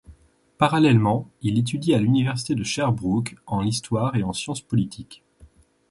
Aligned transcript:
Parallèlement, 0.57 1.29
il 1.43 1.59
étudie 1.59 1.93
à 1.93 1.99
l’université 1.99 2.55
de 2.55 2.63
Sherbrooke 2.63 3.35
en 3.45 3.61
histoire 3.61 4.15
et 4.15 4.23
sciences 4.33 4.61
politiques. 4.61 5.23